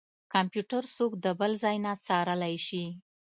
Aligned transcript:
کمپيوټر 0.33 0.83
څوک 0.95 1.11
د 1.23 1.27
بل 1.39 1.51
ځای 1.63 1.77
نه 1.85 1.91
څارلی 2.05 2.55
شي. 2.67 2.85